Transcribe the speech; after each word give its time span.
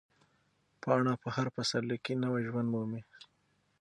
پاڼه 0.81 1.13
په 1.21 1.29
هر 1.35 1.47
پسرلي 1.55 1.97
کې 2.05 2.13
نوی 2.23 2.41
ژوند 2.47 2.67
مومي. 2.73 3.01